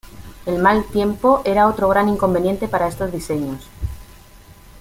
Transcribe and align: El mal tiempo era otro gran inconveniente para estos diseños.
El 0.47 0.57
mal 0.59 0.85
tiempo 0.85 1.43
era 1.45 1.67
otro 1.67 1.87
gran 1.87 2.09
inconveniente 2.09 2.67
para 2.67 2.87
estos 2.87 3.11
diseños. 3.11 3.69